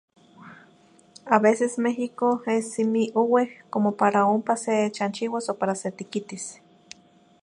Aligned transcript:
A 1.27 1.37
veces 1.37 1.77
México 1.77 2.41
es 2.47 2.71
simi 2.73 3.11
oueh 3.13 3.51
como 3.69 3.97
para 3.97 4.25
ompa 4.25 4.57
sechanchiuas 4.57 5.47
o 5.49 5.59
para 5.59 5.75
setiquitis. 5.75 6.59